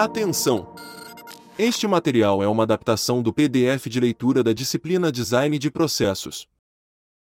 [0.00, 0.76] Atenção!
[1.58, 6.46] Este material é uma adaptação do PDF de leitura da disciplina Design de Processos.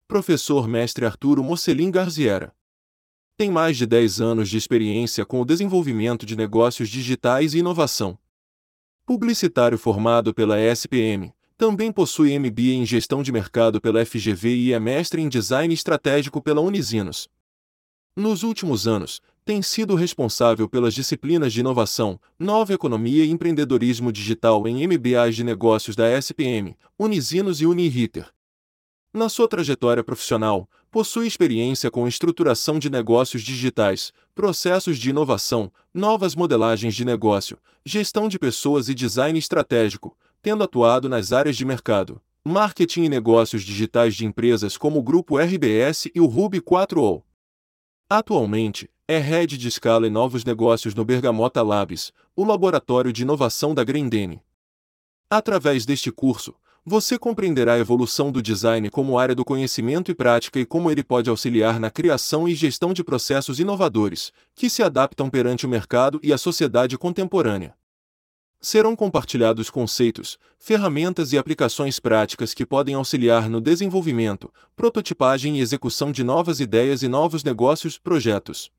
[0.07, 2.55] Professor Mestre Arturo Mocelin Garziera.
[3.35, 8.17] Tem mais de 10 anos de experiência com o desenvolvimento de negócios digitais e inovação.
[9.05, 14.79] Publicitário formado pela SPM, também possui MBA em Gestão de Mercado pela FGV e é
[14.79, 17.27] mestre em Design Estratégico pela Unisinos.
[18.15, 24.67] Nos últimos anos, tem sido responsável pelas disciplinas de inovação, nova economia e empreendedorismo digital
[24.67, 28.29] em MBAs de negócios da SPM, Unisinos e Uniriter.
[29.13, 36.35] Na sua trajetória profissional, possui experiência com estruturação de negócios digitais, processos de inovação, novas
[36.35, 42.21] modelagens de negócio, gestão de pessoas e design estratégico, tendo atuado nas áreas de mercado,
[42.43, 47.23] marketing e negócios digitais de empresas como o Grupo RBS e o Ruby 4O.
[48.09, 53.75] Atualmente, é head de escala e novos negócios no Bergamota Labs, o laboratório de inovação
[53.75, 54.41] da Grendene.
[55.29, 60.61] Através deste curso, você compreenderá a evolução do design como área do conhecimento e prática
[60.61, 65.29] e como ele pode auxiliar na criação e gestão de processos inovadores, que se adaptam
[65.29, 67.75] perante o mercado e a sociedade contemporânea.
[68.61, 76.13] Serão compartilhados conceitos, ferramentas e aplicações práticas que podem auxiliar no desenvolvimento, prototipagem e execução
[76.13, 78.71] de novas ideias e novos negócios projetos.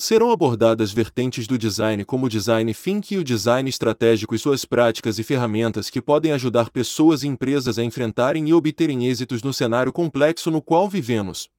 [0.00, 4.64] Serão abordadas vertentes do design como o design thinking e o design estratégico e suas
[4.64, 9.52] práticas e ferramentas que podem ajudar pessoas e empresas a enfrentarem e obterem êxitos no
[9.52, 11.50] cenário complexo no qual vivemos.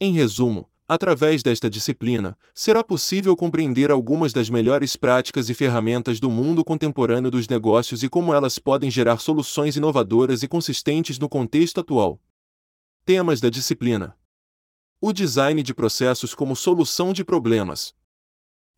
[0.00, 6.28] Em resumo, Através desta disciplina, será possível compreender algumas das melhores práticas e ferramentas do
[6.28, 11.78] mundo contemporâneo dos negócios e como elas podem gerar soluções inovadoras e consistentes no contexto
[11.80, 12.20] atual.
[13.06, 14.14] Temas da disciplina:
[15.04, 17.92] O design de processos como solução de problemas,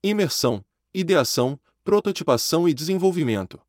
[0.02, 3.60] imersão, ideação, prototipação e desenvolvimento.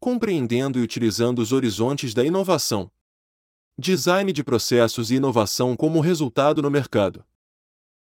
[0.00, 2.90] Compreendendo e utilizando os horizontes da inovação.
[3.78, 7.22] Design de processos e inovação como resultado no mercado.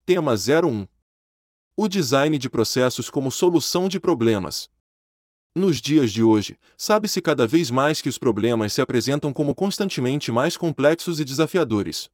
[0.04, 0.86] Tema 01
[1.74, 4.70] O design de processos como solução de problemas.
[5.54, 10.30] Nos dias de hoje, sabe-se cada vez mais que os problemas se apresentam como constantemente
[10.30, 12.10] mais complexos e desafiadores.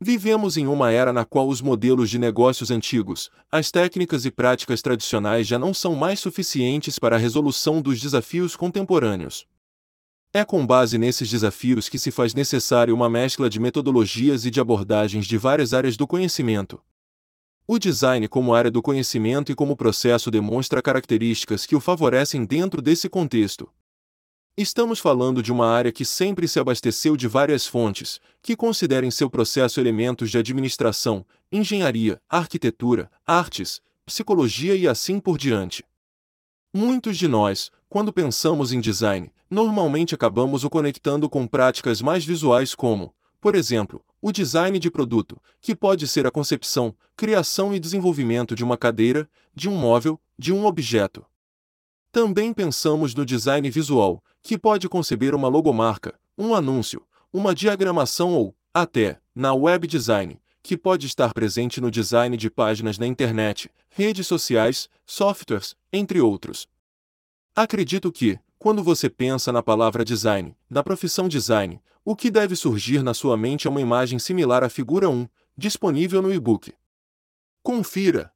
[0.00, 4.82] Vivemos em uma era na qual os modelos de negócios antigos, as técnicas e práticas
[4.82, 9.46] tradicionais já não são mais suficientes para a resolução dos desafios contemporâneos.
[10.34, 14.60] É com base nesses desafios que se faz necessário uma mescla de metodologias e de
[14.60, 16.78] abordagens de várias áreas do conhecimento,
[17.68, 22.80] o design como área do conhecimento e como processo demonstra características que o favorecem dentro
[22.80, 23.68] desse contexto.
[24.58, 29.10] Estamos falando de uma área que sempre se abasteceu de várias fontes, que considera em
[29.10, 35.84] seu processo elementos de administração, engenharia, arquitetura, artes, psicologia e assim por diante.
[36.72, 42.74] Muitos de nós, quando pensamos em design, normalmente acabamos o conectando com práticas mais visuais
[42.74, 48.54] como, por exemplo, o design de produto, que pode ser a concepção, criação e desenvolvimento
[48.54, 51.26] de uma cadeira, de um móvel, de um objeto.
[52.10, 58.54] Também pensamos no design visual, que pode conceber uma logomarca, um anúncio, uma diagramação ou,
[58.72, 64.24] até, na web design, que pode estar presente no design de páginas na internet, redes
[64.24, 66.68] sociais, softwares, entre outros.
[67.56, 73.02] Acredito que, quando você pensa na palavra design, na profissão design, o que deve surgir
[73.02, 75.26] na sua mente é uma imagem similar à figura 1,
[75.58, 76.72] disponível no e-book.
[77.64, 78.32] Confira!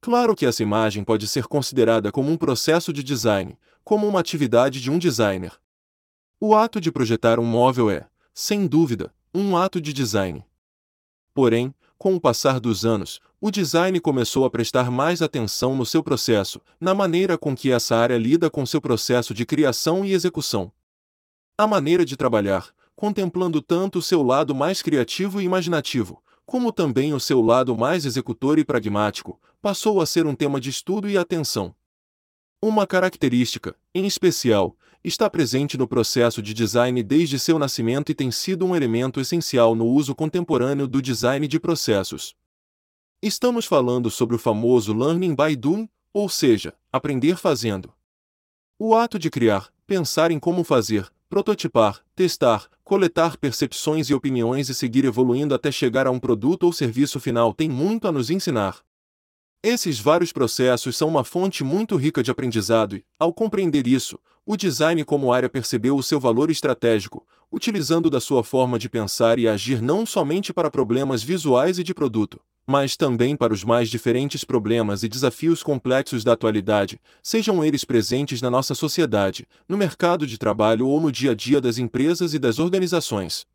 [0.00, 4.80] Claro que essa imagem pode ser considerada como um processo de design, como uma atividade
[4.80, 5.52] de um designer.
[6.40, 10.44] O ato de projetar um móvel é, sem dúvida, um ato de design.
[11.34, 16.02] Porém, com o passar dos anos, o design começou a prestar mais atenção no seu
[16.02, 20.72] processo, na maneira com que essa área lida com seu processo de criação e execução.
[21.58, 27.14] A maneira de trabalhar, contemplando tanto o seu lado mais criativo e imaginativo, como também
[27.14, 31.16] o seu lado mais executor e pragmático, passou a ser um tema de estudo e
[31.16, 31.74] atenção.
[32.62, 38.30] Uma característica, em especial, está presente no processo de design desde seu nascimento e tem
[38.30, 42.36] sido um elemento essencial no uso contemporâneo do design de processos.
[43.22, 47.94] Estamos falando sobre o famoso learning by doing, ou seja, aprender fazendo.
[48.78, 54.74] O ato de criar, pensar em como fazer, prototipar, testar, coletar percepções e opiniões e
[54.74, 58.84] seguir evoluindo até chegar a um produto ou serviço final tem muito a nos ensinar.
[59.62, 64.56] Esses vários processos são uma fonte muito rica de aprendizado e, ao compreender isso, o
[64.56, 69.46] design como área percebeu o seu valor estratégico, utilizando da sua forma de pensar e
[69.46, 74.44] agir não somente para problemas visuais e de produto, mas também para os mais diferentes
[74.44, 80.38] problemas e desafios complexos da atualidade, sejam eles presentes na nossa sociedade, no mercado de
[80.38, 83.46] trabalho ou no dia a dia das empresas e das organizações.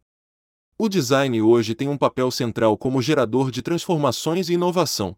[0.78, 5.18] O design hoje tem um papel central como gerador de transformações e inovação.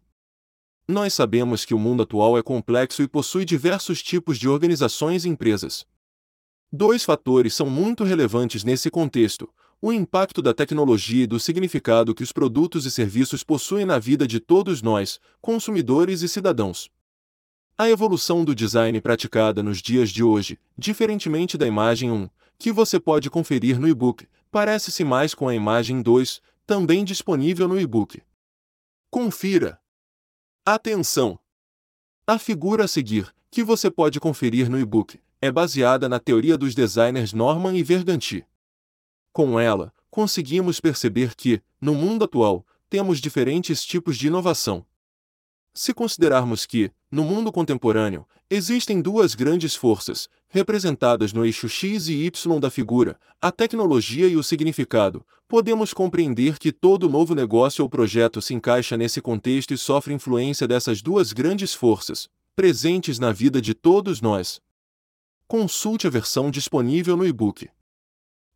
[0.90, 5.28] Nós sabemos que o mundo atual é complexo e possui diversos tipos de organizações e
[5.28, 5.86] empresas.
[6.72, 9.52] Dois fatores são muito relevantes nesse contexto:
[9.82, 14.26] o impacto da tecnologia e do significado que os produtos e serviços possuem na vida
[14.26, 16.90] de todos nós, consumidores e cidadãos.
[17.76, 22.98] A evolução do design praticada nos dias de hoje, diferentemente da imagem 1, que você
[22.98, 28.22] pode conferir no e-book, parece-se mais com a imagem 2, também disponível no e-book.
[29.10, 29.78] Confira!
[30.70, 31.38] Atenção!
[32.26, 36.74] A figura a seguir, que você pode conferir no e-book, é baseada na teoria dos
[36.74, 38.44] designers Norman e Verganti.
[39.32, 44.84] Com ela, conseguimos perceber que, no mundo atual, temos diferentes tipos de inovação.
[45.80, 52.14] Se considerarmos que, no mundo contemporâneo, existem duas grandes forças, representadas no eixo X e
[52.14, 57.88] Y da figura, a tecnologia e o significado, podemos compreender que todo novo negócio ou
[57.88, 63.62] projeto se encaixa nesse contexto e sofre influência dessas duas grandes forças, presentes na vida
[63.62, 64.60] de todos nós.
[65.46, 67.70] Consulte a versão disponível no e-book.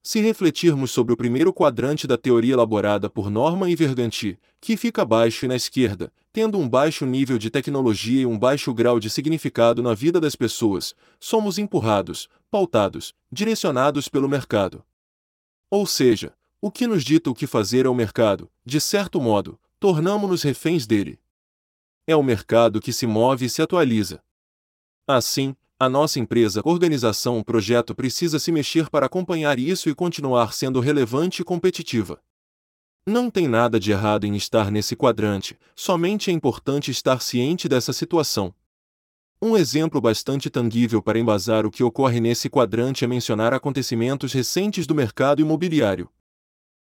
[0.03, 5.03] Se refletirmos sobre o primeiro quadrante da teoria elaborada por Norman e Verganti, que fica
[5.03, 9.11] abaixo e na esquerda, tendo um baixo nível de tecnologia e um baixo grau de
[9.11, 14.82] significado na vida das pessoas, somos empurrados, pautados, direcionados pelo mercado.
[15.70, 19.61] Ou seja, o que nos dita o que fazer é o mercado, de certo modo,
[19.79, 21.19] tornamo-nos reféns dele.
[22.06, 24.23] É o mercado que se move e se atualiza.
[25.06, 30.52] Assim, a nossa empresa, organização ou projeto precisa se mexer para acompanhar isso e continuar
[30.52, 32.23] sendo relevante e competitiva.
[33.04, 37.93] Não tem nada de errado em estar nesse quadrante, somente é importante estar ciente dessa
[37.93, 38.54] situação.
[39.43, 44.87] Um exemplo bastante tangível para embasar o que ocorre nesse quadrante é mencionar acontecimentos recentes
[44.87, 46.08] do mercado imobiliário.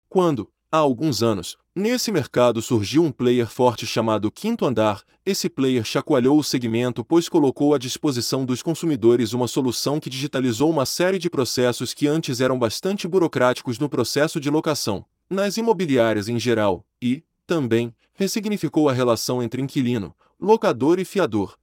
[0.08, 5.02] Quando, há alguns anos, nesse mercado surgiu um player forte chamado Quinto Andar.
[5.22, 10.70] Esse player chacoalhou o segmento pois colocou à disposição dos consumidores uma solução que digitalizou
[10.70, 16.28] uma série de processos que antes eram bastante burocráticos no processo de locação, nas imobiliárias
[16.28, 21.56] em geral, e, também, ressignificou a relação entre inquilino, locador e fiador.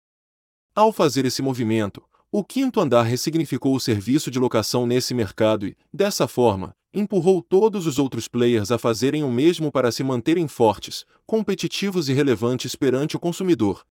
[0.75, 5.77] Ao fazer esse movimento, o quinto andar ressignificou o serviço de locação nesse mercado e,
[5.93, 11.05] dessa forma, empurrou todos os outros players a fazerem o mesmo para se manterem fortes,
[11.25, 13.85] competitivos e relevantes perante o consumidor.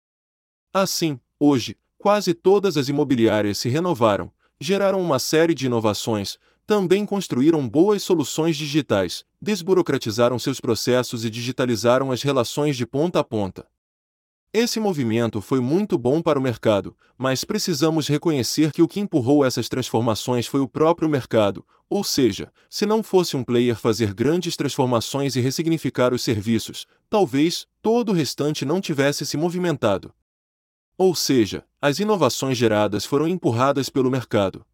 [0.74, 7.68] Assim, hoje, quase todas as imobiliárias se renovaram, geraram uma série de inovações, também construíram
[7.68, 13.68] boas soluções digitais, desburocratizaram seus processos e digitalizaram as relações de ponta a ponta.
[14.54, 19.46] Esse movimento foi muito bom para o mercado, mas precisamos reconhecer que o que empurrou
[19.46, 24.58] essas transformações foi o próprio mercado, ou seja, se não fosse um player fazer grandes
[24.58, 30.14] transformações e ressignificar os serviços, talvez todo o restante não tivesse se movimentado.
[30.98, 34.66] Ou seja, as inovações geradas foram empurradas pelo mercado.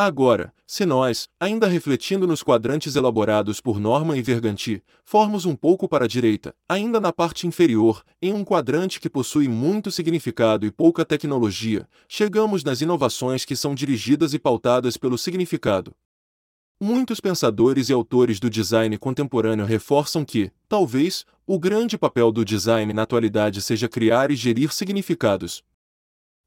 [0.00, 5.88] Agora, se nós, ainda refletindo nos quadrantes elaborados por Norman e Verganti, formos um pouco
[5.88, 10.70] para a direita, ainda na parte inferior, em um quadrante que possui muito significado e
[10.70, 15.92] pouca tecnologia, chegamos nas inovações que são dirigidas e pautadas pelo significado.
[16.80, 22.92] Muitos pensadores e autores do design contemporâneo reforçam que, talvez, o grande papel do design
[22.92, 25.64] na atualidade seja criar e gerir significados.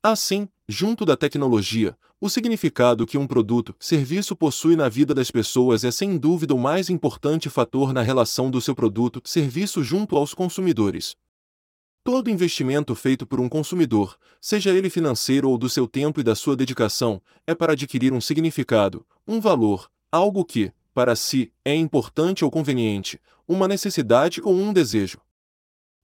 [0.03, 5.83] Assim, junto da tecnologia, o significado que um produto, serviço possui na vida das pessoas
[5.83, 10.33] é sem dúvida o mais importante fator na relação do seu produto, serviço junto aos
[10.33, 11.15] consumidores.
[12.03, 16.33] Todo investimento feito por um consumidor, seja ele financeiro ou do seu tempo e da
[16.33, 22.43] sua dedicação, é para adquirir um significado, um valor, algo que, para si, é importante
[22.43, 25.21] ou conveniente, uma necessidade ou um desejo.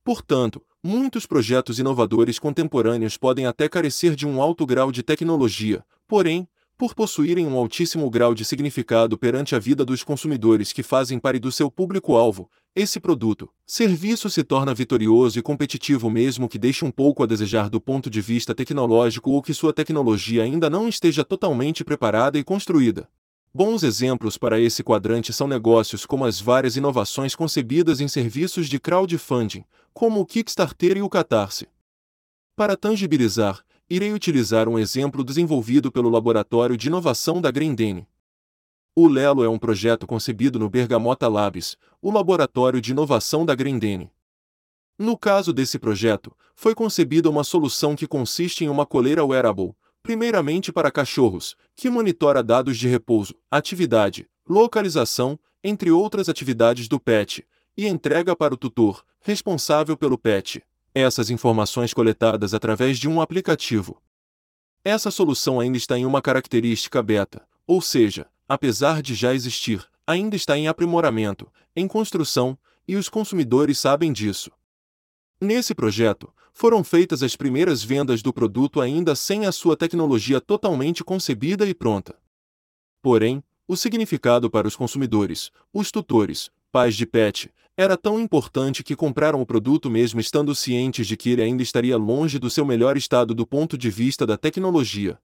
[0.03, 6.47] Portanto, muitos projetos inovadores contemporâneos podem até carecer de um alto grau de tecnologia, porém,
[6.77, 11.39] por possuírem um altíssimo grau de significado perante a vida dos consumidores que fazem parte
[11.39, 16.91] do seu público-alvo, esse produto, serviço se torna vitorioso e competitivo mesmo que deixe um
[16.91, 21.25] pouco a desejar do ponto de vista tecnológico ou que sua tecnologia ainda não esteja
[21.25, 23.09] totalmente preparada e construída.
[23.57, 28.79] Bons exemplos para esse quadrante são negócios como as várias inovações concebidas em serviços de
[28.79, 31.67] crowdfunding, como o Kickstarter e o Catarse.
[32.55, 38.07] Para tangibilizar, irei utilizar um exemplo desenvolvido pelo Laboratório de Inovação da Grendene.
[38.95, 44.11] O Lelo é um projeto concebido no Bergamota Labs, o laboratório de inovação da Grendene.
[44.99, 49.73] No caso desse projeto, foi concebida uma solução que consiste em uma coleira wearable,
[50.07, 57.45] primeiramente para cachorros, que monitora dados de repouso, atividade, localização, entre outras atividades do pet,
[57.75, 60.63] e entrega para o tutor, responsável pelo pet,
[60.95, 64.01] essas informações coletadas através de um aplicativo.
[64.81, 70.37] Essa solução ainda está em uma característica beta, ou seja, apesar de já existir, ainda
[70.37, 74.51] está em aprimoramento, em construção, e os consumidores sabem disso.
[75.41, 81.03] Nesse projeto, foram feitas as primeiras vendas do produto ainda sem a sua tecnologia totalmente
[81.03, 82.15] concebida e pronta.
[82.99, 88.95] Porém, o significado para os consumidores, os tutores, pais de pet, era tão importante que
[88.95, 92.97] compraram o produto mesmo estando cientes de que ele ainda estaria longe do seu melhor
[92.97, 95.19] estado do ponto de vista da tecnologia.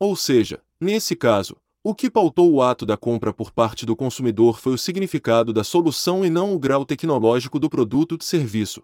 [0.00, 4.58] Ou seja, nesse caso, o que pautou o ato da compra por parte do consumidor
[4.58, 8.82] foi o significado da solução e não o grau tecnológico do produto de serviço.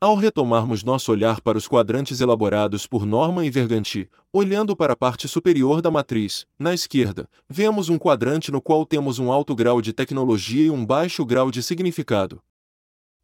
[0.00, 4.96] Ao retomarmos nosso olhar para os quadrantes elaborados por Norman e Verganti, olhando para a
[4.96, 9.82] parte superior da matriz, na esquerda, vemos um quadrante no qual temos um alto grau
[9.82, 12.40] de tecnologia e um baixo grau de significado.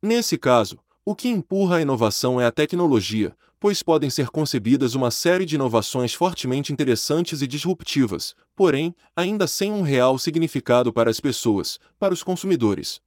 [0.02, 5.12] Nesse caso, o que empurra a inovação é a tecnologia, pois podem ser concebidas uma
[5.12, 11.20] série de inovações fortemente interessantes e disruptivas, porém, ainda sem um real significado para as
[11.20, 13.00] pessoas, para os consumidores.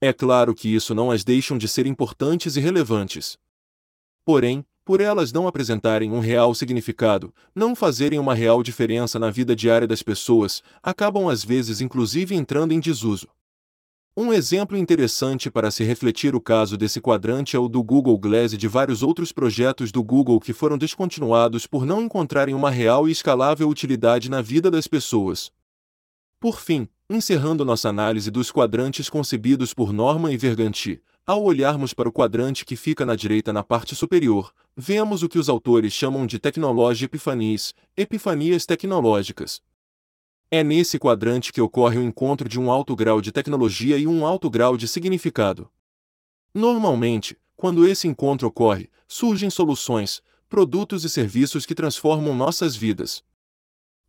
[0.00, 3.36] É claro que isso não as deixam de ser importantes e relevantes.
[4.24, 9.56] Porém, por elas não apresentarem um real significado, não fazerem uma real diferença na vida
[9.56, 13.28] diária das pessoas, acabam às vezes inclusive entrando em desuso.
[14.16, 18.52] Um exemplo interessante para se refletir o caso desse quadrante é o do Google Glass
[18.52, 23.08] e de vários outros projetos do Google que foram descontinuados por não encontrarem uma real
[23.08, 25.52] e escalável utilidade na vida das pessoas.
[26.40, 32.06] Por fim, Encerrando nossa análise dos quadrantes concebidos por Norman e Verganti, ao olharmos para
[32.06, 36.26] o quadrante que fica na direita na parte superior, vemos o que os autores chamam
[36.26, 39.62] de tecnologia epifanias, epifanias tecnológicas.
[40.50, 44.26] É nesse quadrante que ocorre o encontro de um alto grau de tecnologia e um
[44.26, 45.70] alto grau de significado.
[46.52, 53.24] Normalmente, quando esse encontro ocorre, surgem soluções, produtos e serviços que transformam nossas vidas.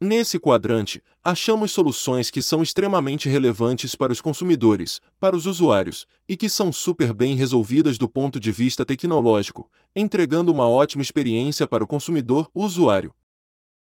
[0.02, 6.38] Nesse quadrante, achamos soluções que são extremamente relevantes para os consumidores, para os usuários, e
[6.38, 11.84] que são super bem resolvidas do ponto de vista tecnológico, entregando uma ótima experiência para
[11.84, 13.14] o consumidor usuário.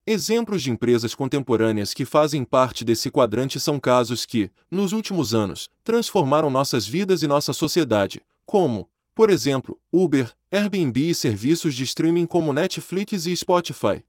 [0.06, 5.68] Exemplos de empresas contemporâneas que fazem parte desse quadrante são casos que, nos últimos anos,
[5.82, 12.26] transformaram nossas vidas e nossa sociedade, como, por exemplo, Uber, Airbnb e serviços de streaming
[12.26, 14.04] como Netflix e Spotify.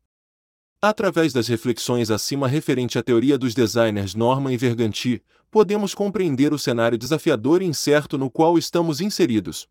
[0.82, 6.60] Através das reflexões acima referente à teoria dos designers Norman e Verganti, podemos compreender o
[6.60, 9.68] cenário desafiador e incerto no qual estamos inseridos.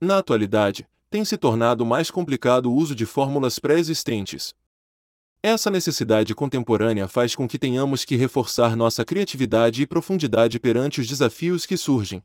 [0.00, 4.54] Na atualidade, tem se tornado mais complicado o uso de fórmulas pré-existentes.
[5.42, 11.06] Essa necessidade contemporânea faz com que tenhamos que reforçar nossa criatividade e profundidade perante os
[11.06, 12.22] desafios que surgem.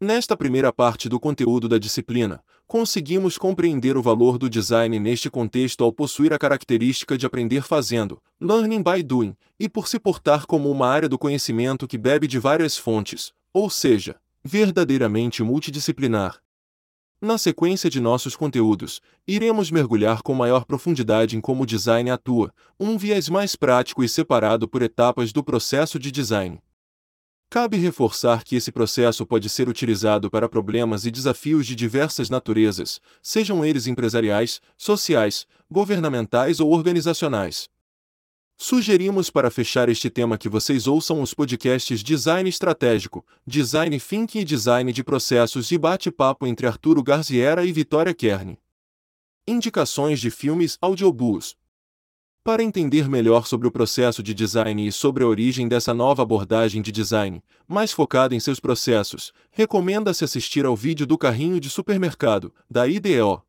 [0.00, 5.84] Nesta primeira parte do conteúdo da disciplina, conseguimos compreender o valor do design neste contexto
[5.84, 10.68] ao possuir a característica de aprender fazendo, learning by doing, e por se portar como
[10.68, 16.40] uma área do conhecimento que bebe de várias fontes, ou seja, verdadeiramente multidisciplinar.
[17.20, 22.52] Na sequência de nossos conteúdos, iremos mergulhar com maior profundidade em como o design atua,
[22.78, 26.60] um viés mais prático e separado por etapas do processo de design.
[27.54, 33.00] Cabe reforçar que esse processo pode ser utilizado para problemas e desafios de diversas naturezas,
[33.22, 37.68] sejam eles empresariais, sociais, governamentais ou organizacionais.
[38.58, 44.44] Sugerimos para fechar este tema que vocês ouçam os podcasts Design Estratégico, Design Thinking e
[44.44, 48.58] Design de Processos e Bate-Papo entre Arturo Garziera e Vitória Kern.
[49.46, 51.54] Indicações de filmes audiobooks.
[52.44, 56.82] Para entender melhor sobre o processo de design e sobre a origem dessa nova abordagem
[56.82, 62.52] de design, mais focada em seus processos, recomenda-se assistir ao vídeo do carrinho de supermercado,
[62.70, 63.42] da IDEO.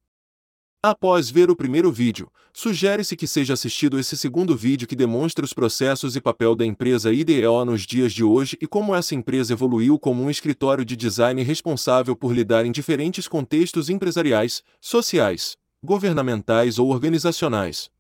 [0.82, 5.52] Após ver o primeiro vídeo, sugere-se que seja assistido esse segundo vídeo que demonstra os
[5.52, 10.00] processos e papel da empresa IDEO nos dias de hoje e como essa empresa evoluiu
[10.00, 16.92] como um escritório de design responsável por lidar em diferentes contextos empresariais, sociais, governamentais ou
[16.92, 17.94] organizacionais.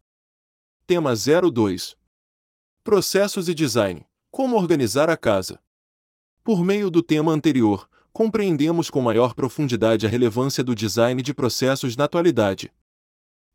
[0.87, 1.97] Tema 02
[2.83, 5.59] Processos e Design Como organizar a casa.
[6.43, 11.97] Por meio do tema anterior, compreendemos com maior profundidade a relevância do design de processos
[11.97, 12.71] na atualidade.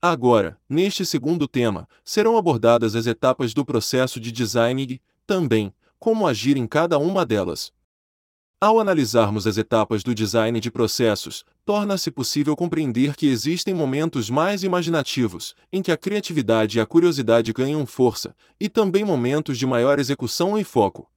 [0.03, 6.27] Agora, neste segundo tema, serão abordadas as etapas do processo de design e, também, como
[6.27, 7.73] agir em cada uma delas.
[8.63, 14.63] Ao analisarmos as etapas do design de processos, torna-se possível compreender que existem momentos mais
[14.63, 19.99] imaginativos, em que a criatividade e a curiosidade ganham força, e também momentos de maior
[19.99, 21.11] execução e foco.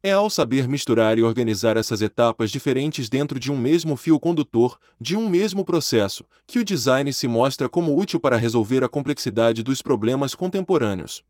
[0.00, 4.78] É ao saber misturar e organizar essas etapas diferentes dentro de um mesmo fio condutor,
[5.00, 9.64] de um mesmo processo, que o design se mostra como útil para resolver a complexidade
[9.64, 11.24] dos problemas contemporâneos.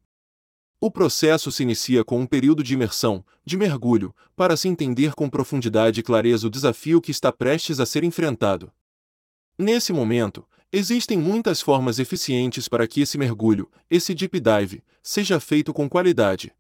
[0.83, 5.29] O processo se inicia com um período de imersão, de mergulho, para se entender com
[5.29, 8.73] profundidade e clareza o desafio que está prestes a ser enfrentado.
[9.59, 15.75] Nesse momento, existem muitas formas eficientes para que esse mergulho, esse deep dive, seja feito
[15.75, 16.51] com qualidade.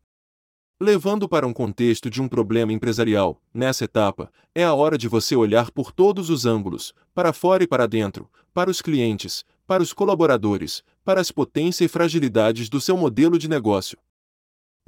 [0.78, 5.34] Levando para um contexto de um problema empresarial, nessa etapa, é a hora de você
[5.34, 9.94] olhar por todos os ângulos, para fora e para dentro, para os clientes, para os
[9.94, 13.96] colaboradores, para as potências e fragilidades do seu modelo de negócio.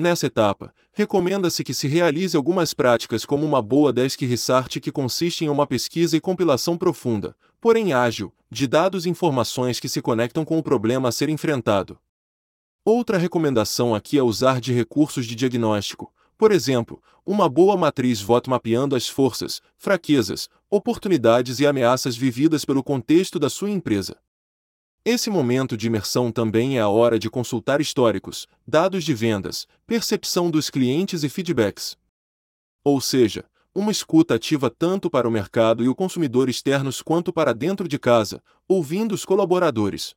[0.02, 5.44] Nessa etapa, recomenda-se que se realize algumas práticas como uma boa desk research que consiste
[5.44, 10.44] em uma pesquisa e compilação profunda, porém ágil, de dados e informações que se conectam
[10.44, 12.00] com o problema a ser enfrentado.
[12.84, 18.50] Outra recomendação aqui é usar de recursos de diagnóstico, por exemplo, uma boa matriz VOT
[18.50, 24.16] mapeando as forças, fraquezas, oportunidades e ameaças vividas pelo contexto da sua empresa.
[25.04, 30.48] Esse momento de imersão também é a hora de consultar históricos, dados de vendas, percepção
[30.48, 31.96] dos clientes e feedbacks.
[32.84, 33.44] Ou seja,
[33.74, 37.98] uma escuta ativa tanto para o mercado e o consumidor externos quanto para dentro de
[37.98, 40.14] casa, ouvindo os colaboradores.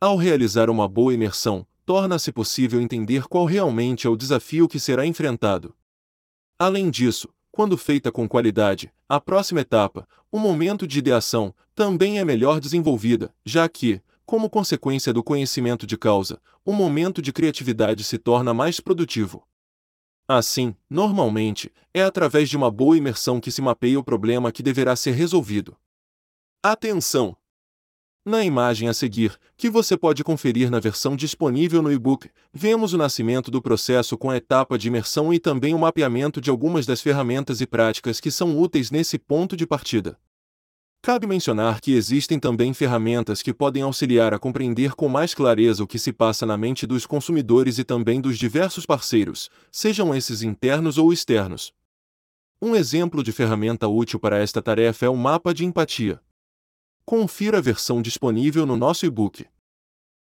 [0.00, 5.04] Ao realizar uma boa imersão, torna-se possível entender qual realmente é o desafio que será
[5.04, 5.76] enfrentado.
[6.58, 7.28] Além disso,
[7.60, 13.34] quando feita com qualidade, a próxima etapa, o momento de ideação, também é melhor desenvolvida,
[13.44, 18.80] já que, como consequência do conhecimento de causa, o momento de criatividade se torna mais
[18.80, 19.46] produtivo.
[20.26, 24.96] Assim, normalmente, é através de uma boa imersão que se mapeia o problema que deverá
[24.96, 25.76] ser resolvido.
[26.62, 27.36] Atenção!
[28.24, 32.98] Na imagem a seguir, que você pode conferir na versão disponível no e-book, vemos o
[32.98, 37.00] nascimento do processo com a etapa de imersão e também o mapeamento de algumas das
[37.00, 40.18] ferramentas e práticas que são úteis nesse ponto de partida.
[41.02, 45.86] Cabe mencionar que existem também ferramentas que podem auxiliar a compreender com mais clareza o
[45.86, 50.98] que se passa na mente dos consumidores e também dos diversos parceiros, sejam esses internos
[50.98, 51.72] ou externos.
[52.60, 56.20] Um exemplo de ferramenta útil para esta tarefa é o mapa de empatia.
[57.10, 59.44] Confira a versão disponível no nosso e-book.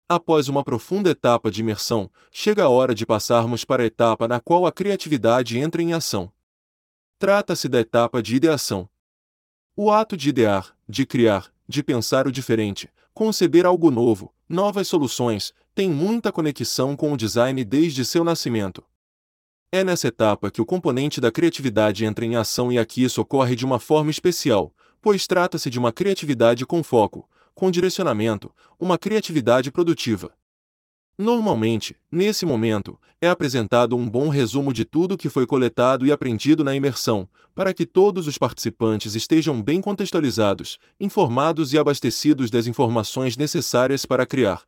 [0.07, 4.39] Após uma profunda etapa de imersão, chega a hora de passarmos para a etapa na
[4.39, 6.31] qual a criatividade entra em ação.
[7.17, 8.87] Trata-se da etapa de ideação.
[9.75, 15.55] O ato de idear, de criar, de pensar o diferente, conceber algo novo, novas soluções,
[15.73, 18.85] tem muita conexão com o design desde seu nascimento.
[19.71, 23.55] É nessa etapa que o componente da criatividade entra em ação e aqui isso ocorre
[23.55, 24.71] de uma forma especial,
[25.05, 30.33] pois trata-se de uma criatividade com foco, com direcionamento, uma criatividade produtiva.
[31.15, 36.63] Normalmente, nesse momento, é apresentado um bom resumo de tudo que foi coletado e aprendido
[36.63, 43.37] na imersão, para que todos os participantes estejam bem contextualizados, informados e abastecidos das informações
[43.37, 44.63] necessárias para criar.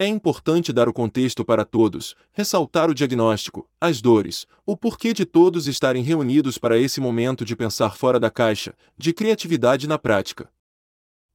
[0.00, 5.24] É importante dar o contexto para todos, ressaltar o diagnóstico, as dores, o porquê de
[5.24, 10.48] todos estarem reunidos para esse momento de pensar fora da caixa, de criatividade na prática.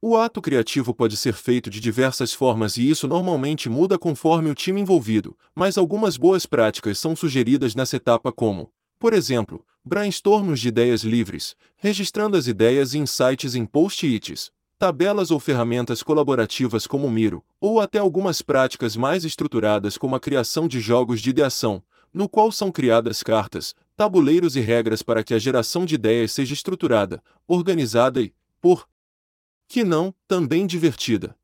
[0.00, 4.54] O ato criativo pode ser feito de diversas formas e isso normalmente muda conforme o
[4.54, 10.68] time envolvido, mas algumas boas práticas são sugeridas nessa etapa como, por exemplo, brainstorms de
[10.68, 17.42] ideias livres, registrando as ideias e insights em post-its, tabelas ou ferramentas colaborativas como Miro,
[17.60, 21.82] ou até algumas práticas mais estruturadas como a criação de jogos de ideação,
[22.12, 26.54] no qual são criadas cartas, tabuleiros e regras para que a geração de ideias seja
[26.54, 28.88] estruturada, organizada e, por
[29.66, 31.36] que não, também divertida.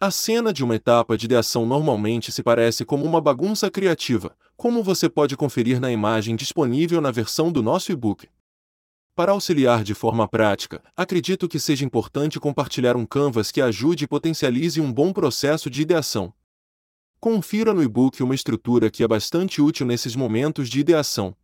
[0.00, 4.82] A cena de uma etapa de ideação normalmente se parece como uma bagunça criativa, como
[4.82, 8.28] você pode conferir na imagem disponível na versão do nosso e-book.
[9.14, 14.08] Para auxiliar de forma prática, acredito que seja importante compartilhar um canvas que ajude e
[14.08, 16.32] potencialize um bom processo de ideação.
[17.20, 21.36] Confira no e-book uma estrutura que é bastante útil nesses momentos de ideação.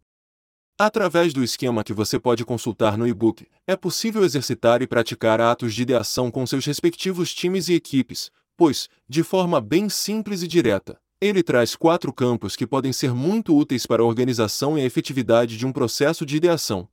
[0.79, 5.75] Através do esquema que você pode consultar no e-book, é possível exercitar e praticar atos
[5.75, 10.99] de ideação com seus respectivos times e equipes, pois, de forma bem simples e direta,
[11.21, 15.59] ele traz quatro campos que podem ser muito úteis para a organização e a efetividade
[15.59, 16.89] de um processo de ideação.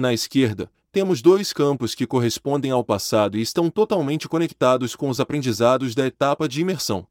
[0.00, 5.20] Na esquerda, temos dois campos que correspondem ao passado e estão totalmente conectados com os
[5.20, 7.06] aprendizados da etapa de imersão.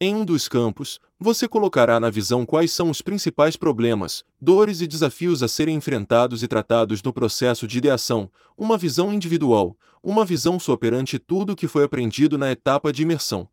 [0.00, 4.86] Em um dos campos, você colocará na visão quais são os principais problemas, dores e
[4.86, 10.60] desafios a serem enfrentados e tratados no processo de ideação, uma visão individual, uma visão
[10.60, 13.48] sua perante tudo o que foi aprendido na etapa de imersão.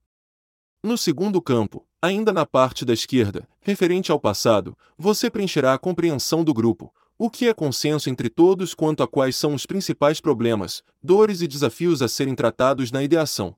[0.84, 6.44] No segundo campo, ainda na parte da esquerda, referente ao passado, você preencherá a compreensão
[6.44, 10.84] do grupo, o que é consenso entre todos quanto a quais são os principais problemas,
[11.02, 13.56] dores e desafios a serem tratados na ideação.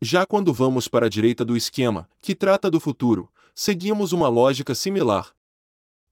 [0.00, 4.74] Já quando vamos para a direita do esquema, que trata do futuro, seguimos uma lógica
[4.74, 5.32] similar.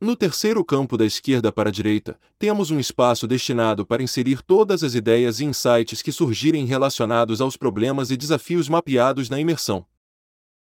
[0.01, 4.83] No terceiro campo da esquerda para a direita, temos um espaço destinado para inserir todas
[4.83, 9.85] as ideias e insights que surgirem relacionados aos problemas e desafios mapeados na imersão.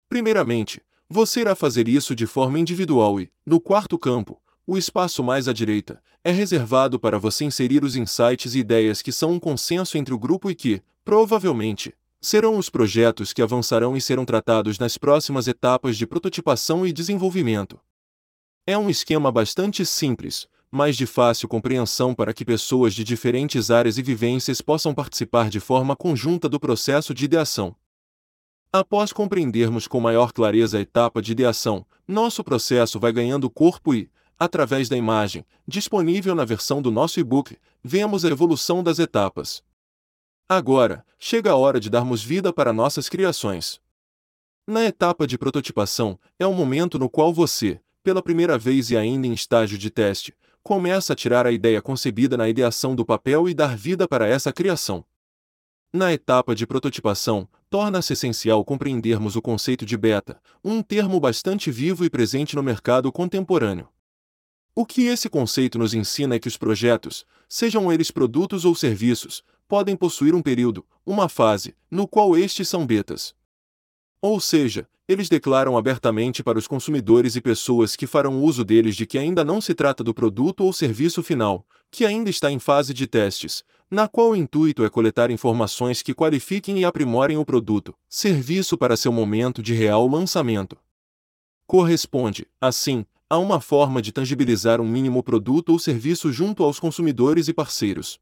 [0.09, 5.47] Primeiramente, você irá fazer isso de forma individual e, no quarto campo, o espaço mais
[5.47, 9.97] à direita, é reservado para você inserir os insights e ideias que são um consenso
[9.97, 14.99] entre o grupo e que, provavelmente, serão os projetos que avançarão e serão tratados nas
[14.99, 17.79] próximas etapas de prototipação e desenvolvimento.
[18.67, 23.97] É um esquema bastante simples, mas de fácil compreensão para que pessoas de diferentes áreas
[23.97, 27.77] e vivências possam participar de forma conjunta do processo de ideação.
[28.73, 34.11] Após compreendermos com maior clareza a etapa de ideação, nosso processo vai ganhando corpo e,
[34.39, 39.63] através da imagem, disponível na versão do nosso e-book, vemos a evolução das etapas.
[40.49, 43.81] Agora, chega a hora de darmos vida para nossas criações.
[44.67, 49.27] Na etapa de prototipação, é o momento no qual você, pela primeira vez e ainda
[49.27, 53.55] em estágio de teste, começa a tirar a ideia concebida na ideação do papel e
[53.55, 55.05] dar vida para essa criação.
[55.93, 62.05] Na etapa de prototipação, torna-se essencial compreendermos o conceito de beta, um termo bastante vivo
[62.05, 63.89] e presente no mercado contemporâneo.
[64.79, 69.43] O que esse conceito nos ensina é que os projetos, sejam eles produtos ou serviços,
[69.67, 73.35] podem possuir um período, uma fase, no qual estes são betas.
[74.21, 79.07] Ou seja, eles declaram abertamente para os consumidores e pessoas que farão uso deles de
[79.07, 82.93] que ainda não se trata do produto ou serviço final, que ainda está em fase
[82.93, 87.95] de testes, na qual o intuito é coletar informações que qualifiquem e aprimorem o produto,
[88.11, 90.77] serviço para seu momento de real lançamento.
[91.67, 97.49] Corresponde, assim, a uma forma de tangibilizar um mínimo produto ou serviço junto aos consumidores
[97.49, 98.21] e parceiros.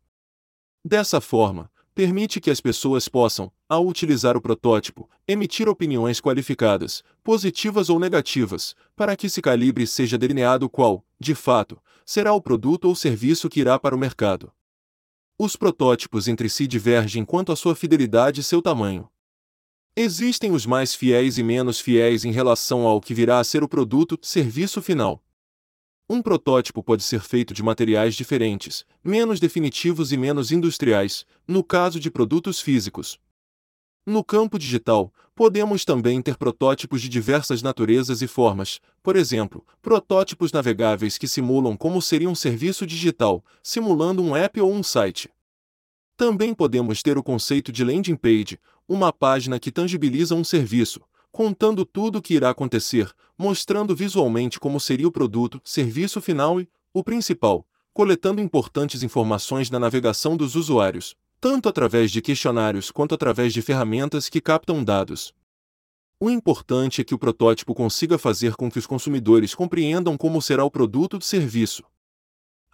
[0.82, 7.90] Dessa forma, permite que as pessoas possam, ao utilizar o protótipo, emitir opiniões qualificadas, positivas
[7.90, 12.94] ou negativas, para que esse calibre seja delineado qual, de fato, será o produto ou
[12.94, 14.52] serviço que irá para o mercado.
[15.38, 19.08] Os protótipos entre si divergem quanto à sua fidelidade e seu tamanho.
[19.96, 23.68] Existem os mais fiéis e menos fiéis em relação ao que virá a ser o
[23.68, 25.22] produto, serviço final.
[26.10, 32.00] Um protótipo pode ser feito de materiais diferentes, menos definitivos e menos industriais, no caso
[32.00, 33.20] de produtos físicos.
[34.04, 40.50] No campo digital, podemos também ter protótipos de diversas naturezas e formas, por exemplo, protótipos
[40.50, 45.30] navegáveis que simulam como seria um serviço digital, simulando um app ou um site.
[46.16, 51.00] Também podemos ter o conceito de landing page, uma página que tangibiliza um serviço,
[51.32, 56.68] contando tudo o que irá acontecer, mostrando visualmente como seria o produto, serviço final e,
[56.92, 63.52] o principal, coletando importantes informações na navegação dos usuários, tanto através de questionários quanto através
[63.52, 65.34] de ferramentas que captam dados.
[66.20, 70.64] O importante é que o protótipo consiga fazer com que os consumidores compreendam como será
[70.64, 71.82] o produto ou serviço,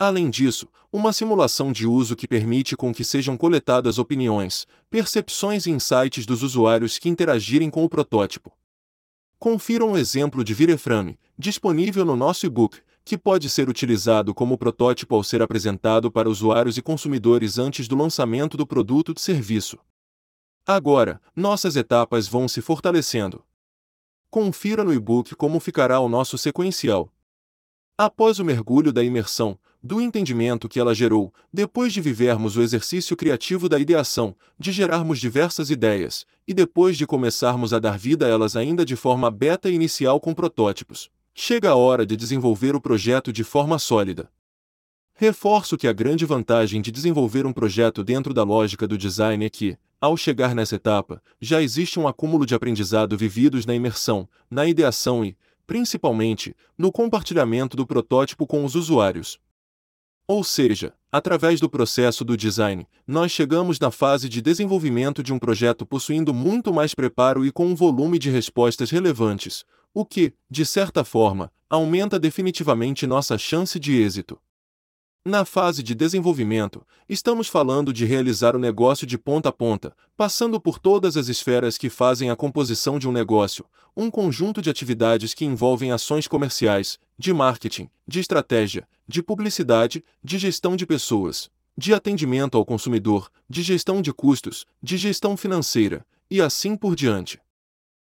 [0.01, 5.71] Além disso, uma simulação de uso que permite com que sejam coletadas opiniões, percepções e
[5.71, 8.51] insights dos usuários que interagirem com o protótipo.
[9.39, 15.15] Confira um exemplo de Vireframe, disponível no nosso e-book, que pode ser utilizado como protótipo
[15.15, 19.79] ao ser apresentado para usuários e consumidores antes do lançamento do produto ou serviço.
[20.67, 23.45] Agora, nossas etapas vão se fortalecendo.
[24.31, 27.13] Confira no e-book como ficará o nosso sequencial.
[28.03, 33.15] Após o mergulho da imersão, do entendimento que ela gerou, depois de vivermos o exercício
[33.15, 38.29] criativo da ideação, de gerarmos diversas ideias, e depois de começarmos a dar vida a
[38.31, 41.11] elas ainda de forma beta inicial com protótipos.
[41.35, 44.31] Chega a hora de desenvolver o projeto de forma sólida.
[45.13, 49.51] Reforço que a grande vantagem de desenvolver um projeto dentro da lógica do design é
[49.51, 54.67] que, ao chegar nessa etapa, já existe um acúmulo de aprendizado vividos na imersão, na
[54.67, 55.37] ideação e,
[55.71, 59.39] principalmente, no compartilhamento do protótipo com os usuários.
[60.27, 65.39] Ou seja, através do processo do design, nós chegamos na fase de desenvolvimento de um
[65.39, 70.67] projeto possuindo muito mais preparo e com um volume de respostas relevantes, o que, de
[70.67, 74.41] certa forma, aumenta definitivamente nossa chance de êxito.
[75.25, 80.59] Na fase de desenvolvimento, estamos falando de realizar o negócio de ponta a ponta, passando
[80.59, 85.35] por todas as esferas que fazem a composição de um negócio, um conjunto de atividades
[85.35, 91.93] que envolvem ações comerciais, de marketing, de estratégia, de publicidade, de gestão de pessoas, de
[91.93, 97.39] atendimento ao consumidor, de gestão de custos, de gestão financeira, e assim por diante.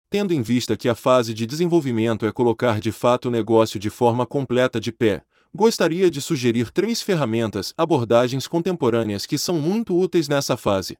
[0.09, 3.89] Tendo em vista que a fase de desenvolvimento é colocar de fato o negócio de
[3.89, 5.21] forma completa de pé,
[5.53, 10.97] gostaria de sugerir três ferramentas abordagens contemporâneas que são muito úteis nessa fase.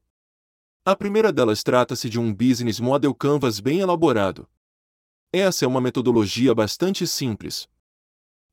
[0.85, 4.47] A primeira delas trata-se de um Business Model Canvas bem elaborado.
[5.31, 7.67] Essa é uma metodologia bastante simples.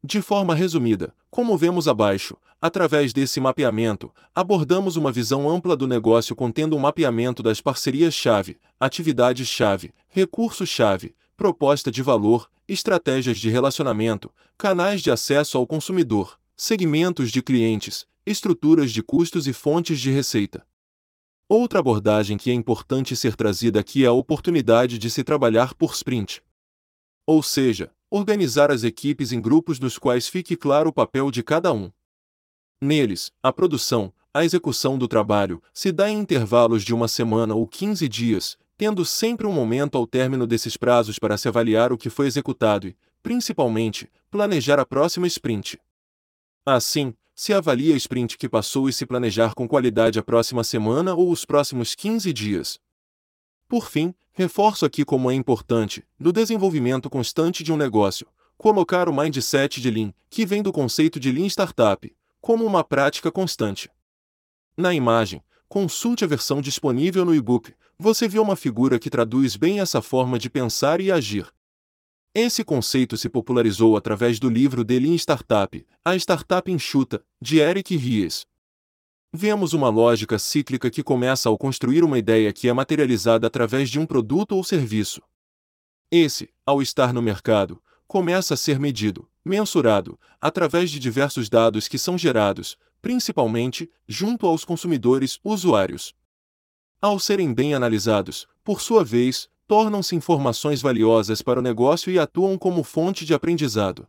[0.03, 6.35] De forma resumida, como vemos abaixo, através desse mapeamento, abordamos uma visão ampla do negócio
[6.35, 15.11] contendo um mapeamento das parcerias-chave, atividades-chave, recursos-chave, proposta de valor, estratégias de relacionamento, canais de
[15.11, 20.65] acesso ao consumidor, segmentos de clientes, estruturas de custos e fontes de receita.
[21.49, 25.95] Outra abordagem que é importante ser trazida aqui é a oportunidade de se trabalhar por
[25.95, 26.41] sprint.
[27.27, 31.73] Ou seja, organizar as equipes em grupos nos quais fique claro o papel de cada
[31.73, 31.91] um.
[32.81, 37.67] Neles, a produção, a execução do trabalho, se dá em intervalos de uma semana ou
[37.67, 42.09] 15 dias, tendo sempre um momento ao término desses prazos para se avaliar o que
[42.09, 45.79] foi executado e, principalmente, planejar a próxima sprint.
[46.65, 51.15] Assim, se avalia a sprint que passou e se planejar com qualidade a próxima semana
[51.15, 52.81] ou os próximos 15 dias.
[53.69, 59.15] Por fim, reforço aqui como é importante, no desenvolvimento constante de um negócio, colocar o
[59.15, 63.91] mindset de Lean, que vem do conceito de Lean Startup, como uma prática constante.
[64.75, 69.79] Na imagem, consulte a versão disponível no e-book, você vê uma figura que traduz bem
[69.79, 71.47] essa forma de pensar e agir.
[72.35, 77.95] Esse conceito se popularizou através do livro The Lean Startup, A Startup Enxuta, de Eric
[77.95, 78.47] Ries.
[79.31, 84.01] Vemos uma lógica cíclica que começa ao construir uma ideia que é materializada através de
[84.01, 85.21] um produto ou serviço.
[86.11, 91.99] Esse, ao estar no mercado, começa a ser medido, mensurado, através de diversos dados que
[91.99, 96.15] são gerados, principalmente, junto aos consumidores usuários.
[97.03, 102.59] Ao serem bem analisados, por sua vez, tornam-se informações valiosas para o negócio e atuam
[102.59, 104.07] como fonte de aprendizado.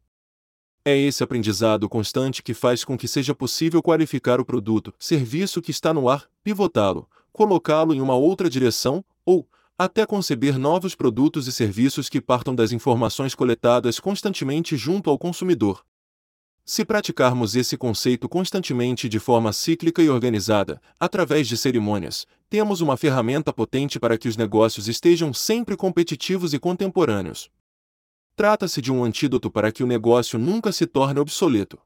[0.83, 5.71] É esse aprendizado constante que faz com que seja possível qualificar o produto, serviço que
[5.71, 11.51] está no ar, pivotá-lo, colocá-lo em uma outra direção, ou, até conceber novos produtos e
[11.53, 15.85] serviços que partam das informações coletadas constantemente junto ao consumidor.
[16.63, 22.95] Se praticarmos esse conceito constantemente de forma cíclica e organizada, através de cerimônias, temos uma
[22.95, 27.49] ferramenta potente para que os negócios estejam sempre competitivos e contemporâneos.
[28.35, 31.79] Trata-se de um antídoto para que o negócio nunca se torne obsoleto.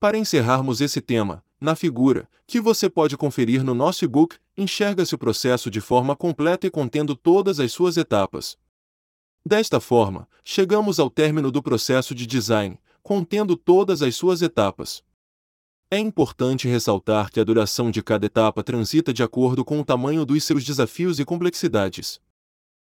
[0.00, 5.18] Para encerrarmos esse tema, na figura, que você pode conferir no nosso e-book, enxerga-se o
[5.18, 8.58] processo de forma completa e contendo todas as suas etapas.
[9.46, 15.02] Desta forma, chegamos ao término do processo de design, contendo todas as suas etapas.
[15.90, 20.24] É importante ressaltar que a duração de cada etapa transita de acordo com o tamanho
[20.24, 22.20] dos seus desafios e complexidades.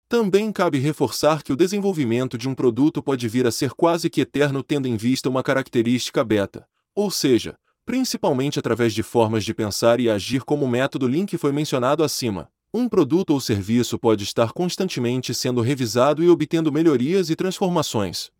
[0.08, 4.20] Também cabe reforçar que o desenvolvimento de um produto pode vir a ser quase que
[4.20, 9.98] eterno tendo em vista uma característica beta, ou seja, principalmente através de formas de pensar
[9.98, 12.48] e agir como o método Lean que foi mencionado acima.
[12.72, 18.30] Um produto ou serviço pode estar constantemente sendo revisado e obtendo melhorias e transformações.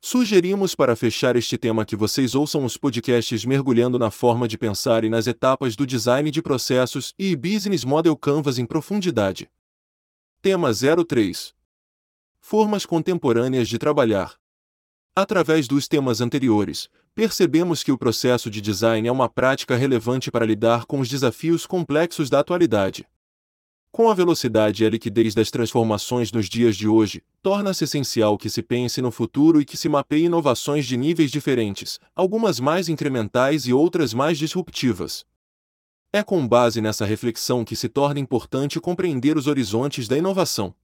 [0.00, 5.04] Sugerimos para fechar este tema que vocês ouçam os podcasts mergulhando na forma de pensar
[5.04, 9.50] e nas etapas do design de processos e Business Model Canvas em profundidade.
[10.40, 11.52] Tema 03
[12.40, 14.36] Formas contemporâneas de trabalhar.
[15.14, 20.46] Através dos temas anteriores, percebemos que o processo de design é uma prática relevante para
[20.46, 23.04] lidar com os desafios complexos da atualidade.
[23.90, 28.50] Com a velocidade e a liquidez das transformações nos dias de hoje, torna-se essencial que
[28.50, 33.66] se pense no futuro e que se mapeie inovações de níveis diferentes, algumas mais incrementais
[33.66, 35.24] e outras mais disruptivas.
[36.12, 40.74] É com base nessa reflexão que se torna importante compreender os horizontes da inovação.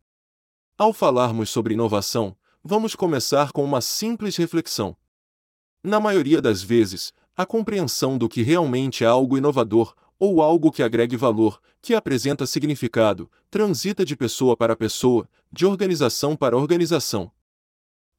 [0.78, 4.96] Ao falarmos sobre inovação, vamos começar com uma simples reflexão.
[5.82, 10.84] Na maioria das vezes, a compreensão do que realmente é algo inovador ou algo que
[10.84, 17.28] agregue valor, que apresenta significado, transita de pessoa para pessoa, de organização para organização.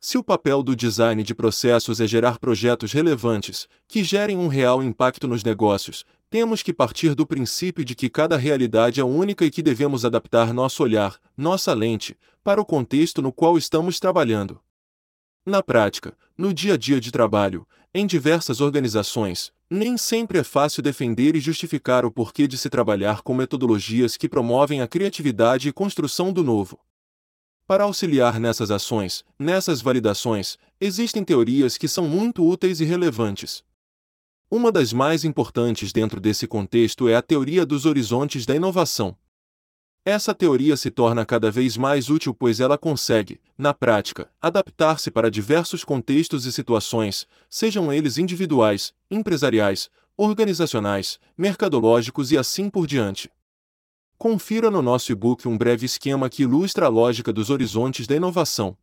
[0.02, 4.84] Se o papel do design de processos é gerar projetos relevantes, que gerem um real
[4.84, 9.50] impacto nos negócios, temos que partir do princípio de que cada realidade é única e
[9.50, 14.60] que devemos adaptar nosso olhar, nossa lente, para o contexto no qual estamos trabalhando.
[15.46, 20.82] Na prática, no dia a dia de trabalho, em diversas organizações, nem sempre é fácil
[20.82, 25.74] defender e justificar o porquê de se trabalhar com metodologias que promovem a criatividade e
[25.74, 26.80] construção do novo.
[27.68, 33.64] Para auxiliar nessas ações, nessas validações, existem teorias que são muito úteis e relevantes.
[34.50, 39.16] Uma das mais importantes dentro desse contexto é a teoria dos horizontes da inovação.
[40.06, 45.32] Essa teoria se torna cada vez mais útil pois ela consegue, na prática, adaptar-se para
[45.32, 53.32] diversos contextos e situações, sejam eles individuais, empresariais, organizacionais, mercadológicos e assim por diante.
[54.18, 58.78] Confira no nosso e-book um breve esquema que ilustra a lógica dos horizontes da inovação.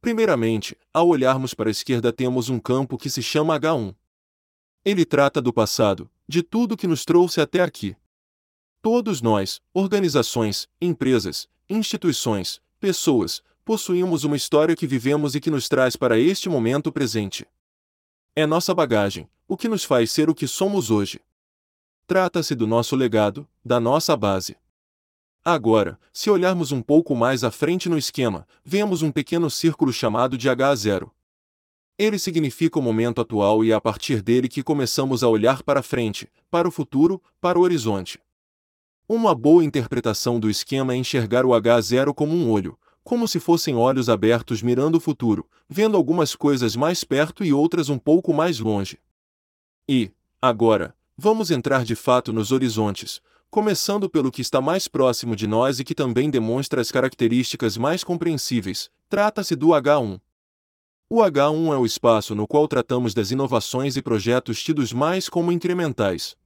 [0.00, 3.94] Primeiramente, ao olharmos para a esquerda temos um campo que se chama H1.
[4.86, 7.94] Ele trata do passado, de tudo que nos trouxe até aqui.
[8.82, 15.96] Todos nós, organizações, empresas, instituições, pessoas, possuímos uma história que vivemos e que nos traz
[15.96, 17.46] para este momento presente.
[18.34, 21.20] É nossa bagagem, o que nos faz ser o que somos hoje.
[22.06, 24.56] Trata-se do nosso legado, da nossa base.
[25.44, 30.38] Agora, se olharmos um pouco mais à frente no esquema, vemos um pequeno círculo chamado
[30.38, 31.10] de H0.
[31.98, 35.82] Ele significa o momento atual e é a partir dele que começamos a olhar para
[35.82, 38.18] frente, para o futuro, para o horizonte.
[39.12, 43.74] Uma boa interpretação do esquema é enxergar o H0 como um olho, como se fossem
[43.74, 48.60] olhos abertos mirando o futuro, vendo algumas coisas mais perto e outras um pouco mais
[48.60, 49.00] longe.
[49.88, 53.20] E, agora, vamos entrar de fato nos horizontes,
[53.50, 58.04] começando pelo que está mais próximo de nós e que também demonstra as características mais
[58.04, 58.92] compreensíveis.
[59.08, 60.20] Trata-se do H1.
[61.10, 65.50] O H1 é o espaço no qual tratamos das inovações e projetos tidos mais como
[65.50, 66.36] incrementais,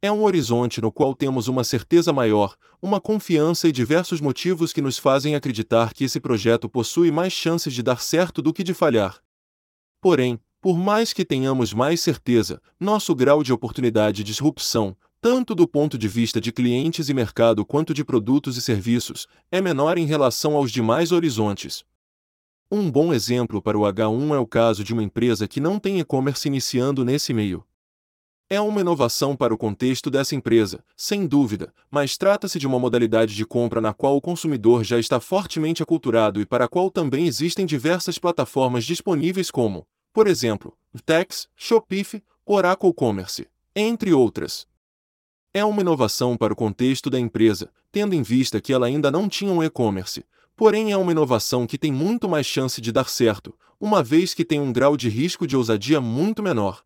[0.00, 4.80] é um horizonte no qual temos uma certeza maior, uma confiança e diversos motivos que
[4.80, 8.72] nos fazem acreditar que esse projeto possui mais chances de dar certo do que de
[8.72, 9.20] falhar.
[10.00, 15.66] Porém, por mais que tenhamos mais certeza, nosso grau de oportunidade de disrupção, tanto do
[15.66, 20.06] ponto de vista de clientes e mercado quanto de produtos e serviços, é menor em
[20.06, 21.84] relação aos demais horizontes.
[22.70, 25.98] Um bom exemplo para o H1 é o caso de uma empresa que não tem
[25.98, 27.64] e-commerce iniciando nesse meio.
[28.50, 33.34] É uma inovação para o contexto dessa empresa, sem dúvida, mas trata-se de uma modalidade
[33.34, 37.26] de compra na qual o consumidor já está fortemente aculturado e para a qual também
[37.26, 44.66] existem diversas plataformas disponíveis como, por exemplo, Tex, Shopify, Oracle Commerce, entre outras.
[45.52, 49.28] É uma inovação para o contexto da empresa, tendo em vista que ela ainda não
[49.28, 50.24] tinha um e-commerce,
[50.56, 54.44] porém é uma inovação que tem muito mais chance de dar certo, uma vez que
[54.44, 56.82] tem um grau de risco de ousadia muito menor.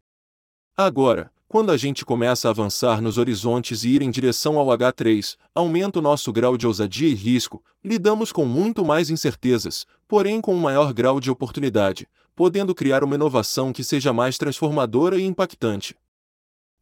[0.77, 5.37] Agora, quando a gente começa a avançar nos horizontes e ir em direção ao H3,
[5.55, 10.55] aumenta o nosso grau de ousadia e risco, lidamos com muito mais incertezas, porém com
[10.55, 15.95] um maior grau de oportunidade, podendo criar uma inovação que seja mais transformadora e impactante.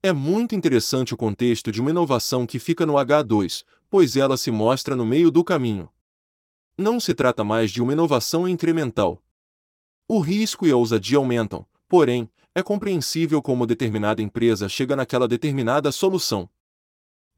[0.04, 4.52] É muito interessante o contexto de uma inovação que fica no H2, pois ela se
[4.52, 5.88] mostra no meio do caminho.
[6.78, 9.20] Não se trata mais de uma inovação incremental.
[10.06, 15.92] O risco e a ousadia aumentam, porém, é compreensível como determinada empresa chega naquela determinada
[15.92, 16.48] solução.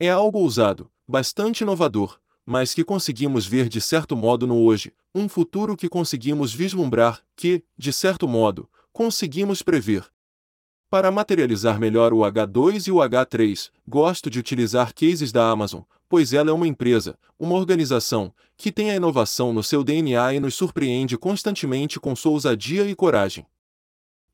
[0.00, 5.28] É algo ousado, bastante inovador, mas que conseguimos ver de certo modo no hoje, um
[5.28, 10.06] futuro que conseguimos vislumbrar, que, de certo modo, conseguimos prever.
[10.90, 16.32] Para materializar melhor o H2 e o H3, gosto de utilizar cases da Amazon, pois
[16.32, 20.54] ela é uma empresa, uma organização, que tem a inovação no seu DNA e nos
[20.54, 23.46] surpreende constantemente com sua ousadia e coragem.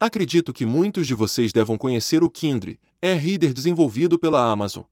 [0.01, 4.85] Acredito que muitos de vocês devam conhecer o Kindle, é reader desenvolvido pela Amazon.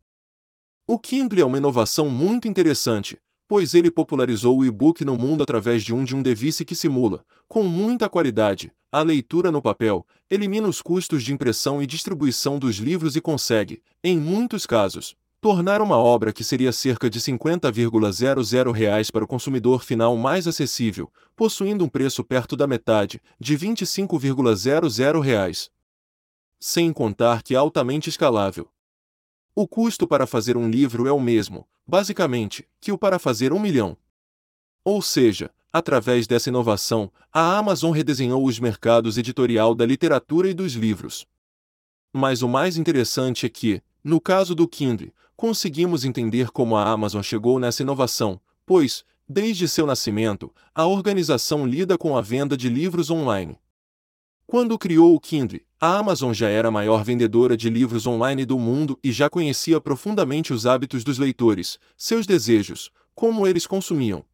[0.84, 3.16] O Kindle é uma inovação muito interessante,
[3.46, 7.24] pois ele popularizou o e-book no mundo através de um de um device que simula,
[7.46, 12.78] com muita qualidade, a leitura no papel, elimina os custos de impressão e distribuição dos
[12.78, 19.10] livros e consegue, em muitos casos, tornar uma obra que seria cerca de 50,00 reais
[19.10, 25.70] para o consumidor final mais acessível, possuindo um preço perto da metade, de 25,00 reais.
[26.58, 28.68] Sem contar que é altamente escalável.
[29.54, 33.58] O custo para fazer um livro é o mesmo, basicamente, que o para fazer um
[33.58, 33.96] milhão.
[34.84, 40.74] Ou seja, através dessa inovação, a Amazon redesenhou os mercados editorial da literatura e dos
[40.74, 41.26] livros.
[42.12, 47.22] Mas o mais interessante é que, no caso do Kindle, conseguimos entender como a Amazon
[47.22, 53.10] chegou nessa inovação, pois, desde seu nascimento, a organização lida com a venda de livros
[53.10, 53.58] online.
[54.46, 58.58] Quando criou o Kindle, a Amazon já era a maior vendedora de livros online do
[58.58, 64.24] mundo e já conhecia profundamente os hábitos dos leitores, seus desejos, como eles consumiam.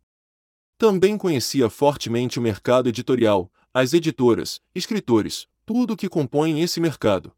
[0.76, 7.32] Também conhecia fortemente o mercado editorial, as editoras, escritores, tudo o que compõe esse mercado.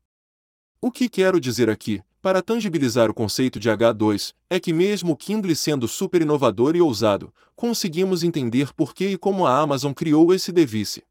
[0.80, 5.16] O que quero dizer aqui, para tangibilizar o conceito de H2, é que mesmo o
[5.16, 10.32] Kindle sendo super inovador e ousado, conseguimos entender por que e como a Amazon criou
[10.32, 11.04] esse device.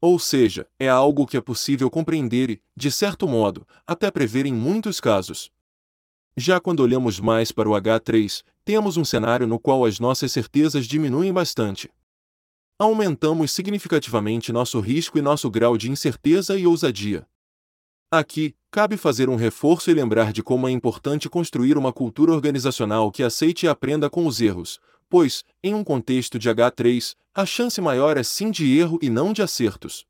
[0.00, 4.52] Ou seja, é algo que é possível compreender e, de certo modo, até prever em
[4.52, 5.52] muitos casos.
[6.36, 10.84] Já quando olhamos mais para o H3, temos um cenário no qual as nossas certezas
[10.84, 11.88] diminuem bastante.
[12.76, 17.24] Aumentamos significativamente nosso risco e nosso grau de incerteza e ousadia.
[18.10, 23.10] Aqui, cabe fazer um reforço e lembrar de como é importante construir uma cultura organizacional
[23.10, 24.78] que aceite e aprenda com os erros,
[25.08, 29.32] pois, em um contexto de H3, a chance maior é sim de erro e não
[29.32, 30.06] de acertos.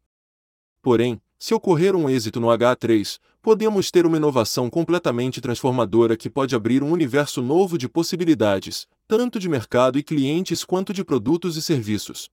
[0.82, 6.54] Porém, se ocorrer um êxito no H3, podemos ter uma inovação completamente transformadora que pode
[6.54, 11.62] abrir um universo novo de possibilidades, tanto de mercado e clientes quanto de produtos e
[11.62, 12.30] serviços.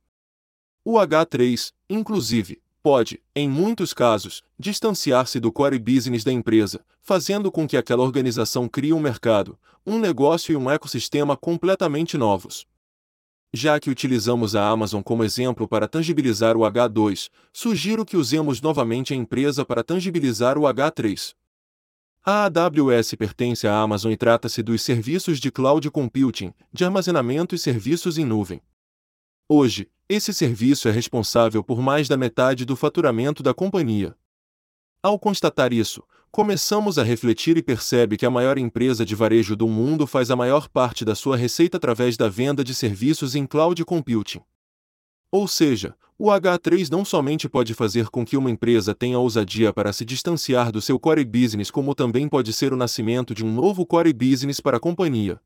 [0.83, 7.67] O H3, inclusive, pode, em muitos casos, distanciar-se do core business da empresa, fazendo com
[7.67, 12.65] que aquela organização crie um mercado, um negócio e um ecossistema completamente novos.
[13.53, 19.13] Já que utilizamos a Amazon como exemplo para tangibilizar o H2, sugiro que usemos novamente
[19.13, 21.33] a empresa para tangibilizar o H3.
[22.23, 27.57] A AWS pertence à Amazon e trata-se dos serviços de cloud computing, de armazenamento e
[27.57, 28.61] serviços em nuvem.
[29.53, 34.15] Hoje, esse serviço é responsável por mais da metade do faturamento da companhia.
[35.03, 39.67] Ao constatar isso, começamos a refletir e percebe que a maior empresa de varejo do
[39.67, 43.83] mundo faz a maior parte da sua receita através da venda de serviços em cloud
[43.83, 44.39] computing.
[45.29, 49.91] Ou seja, o H3 não somente pode fazer com que uma empresa tenha ousadia para
[49.91, 53.85] se distanciar do seu core business, como também pode ser o nascimento de um novo
[53.85, 55.41] core business para a companhia.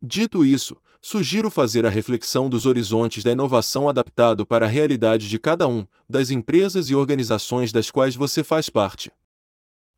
[0.00, 5.38] Dito isso, sugiro fazer a reflexão dos horizontes da inovação adaptado para a realidade de
[5.40, 9.10] cada um, das empresas e organizações das quais você faz parte.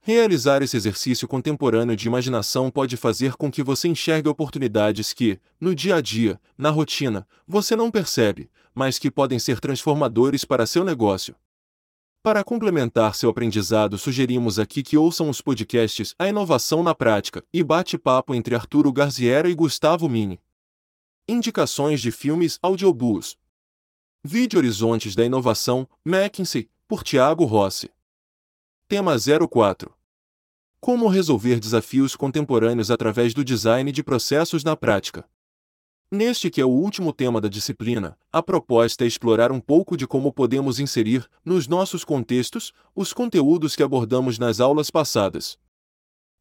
[0.02, 5.74] Realizar esse exercício contemporâneo de imaginação pode fazer com que você enxergue oportunidades que, no
[5.74, 10.82] dia a dia, na rotina, você não percebe, mas que podem ser transformadores para seu
[10.82, 11.34] negócio.
[12.22, 17.64] Para complementar seu aprendizado, sugerimos aqui que ouçam os podcasts A Inovação na Prática e
[17.64, 20.38] Bate-Papo entre Arturo Garziera e Gustavo Mini.
[21.26, 23.38] Indicações de filmes audiobooks.
[24.22, 27.90] Vídeo Horizontes da Inovação, McKinsey, por Tiago Rossi.
[28.86, 29.16] Tema
[29.50, 29.90] 04.
[30.78, 35.26] Como resolver desafios contemporâneos através do design de processos na prática.
[36.12, 40.08] Neste que é o último tema da disciplina, a proposta é explorar um pouco de
[40.08, 45.56] como podemos inserir, nos nossos contextos, os conteúdos que abordamos nas aulas passadas.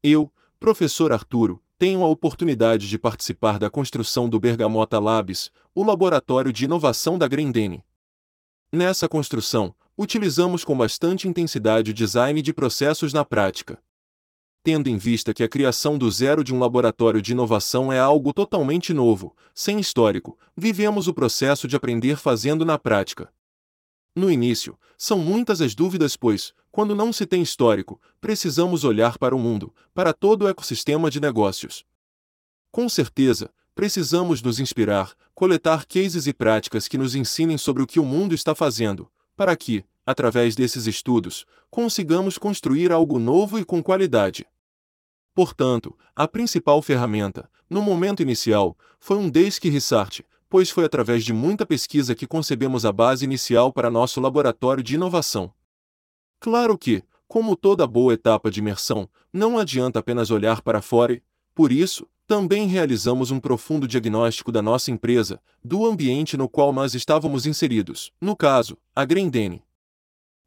[0.02, 6.52] Eu, professor Arturo, tenho a oportunidade de participar da construção do Bergamota Labs, o laboratório
[6.52, 7.84] de inovação da Grendene.
[8.74, 13.80] Nessa construção, utilizamos com bastante intensidade o design de processos na prática
[14.64, 18.34] tendo em vista que a criação do zero de um laboratório de inovação é algo
[18.34, 23.32] totalmente novo, sem histórico, vivemos o processo de aprender fazendo na prática.
[24.16, 29.36] No início, são muitas as dúvidas, pois, quando não se tem histórico, precisamos olhar para
[29.36, 31.86] o mundo, para todo o ecossistema de negócios.
[32.72, 38.00] Com certeza, precisamos nos inspirar, coletar cases e práticas que nos ensinem sobre o que
[38.00, 43.84] o mundo está fazendo, para que, através desses estudos, consigamos construir algo novo e com
[43.84, 44.44] qualidade.
[45.36, 51.32] Portanto, a principal ferramenta, no momento inicial, foi um Desk Research, pois foi através de
[51.32, 55.54] muita pesquisa que concebemos a base inicial para nosso laboratório de inovação.
[56.40, 61.22] Claro que, como toda boa etapa de imersão, não adianta apenas olhar para fora e,
[61.54, 66.96] por isso, também realizamos um profundo diagnóstico da nossa empresa, do ambiente no qual nós
[66.96, 69.62] estávamos inseridos, no caso, a Grendene.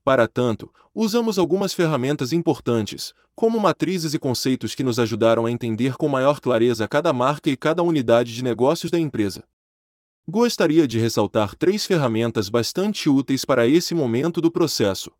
[0.05, 5.97] Para tanto, usamos algumas ferramentas importantes, como matrizes e conceitos que nos ajudaram a entender
[5.97, 9.45] com maior clareza cada marca e cada unidade de negócios da empresa.
[10.29, 15.13] Gostaria de ressaltar três ferramentas bastante úteis para esse momento do processo.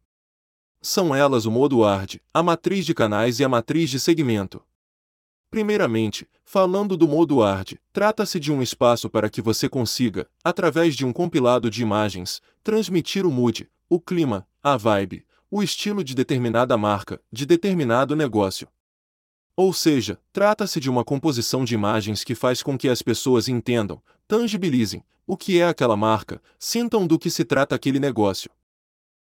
[0.81, 4.61] São elas o modo ARD, a matriz de canais e a matriz de segmento.
[5.49, 11.05] Primeiramente, falando do modo ARD, trata-se de um espaço para que você consiga, através de
[11.05, 16.79] um compilado de imagens, transmitir o mood, o clima, a vibe, o estilo de determinada
[16.79, 18.67] marca, de determinado negócio.
[19.55, 24.01] Ou seja, trata-se de uma composição de imagens que faz com que as pessoas entendam,
[24.27, 28.51] tangibilizem, o que é aquela marca, sintam do que se trata aquele negócio.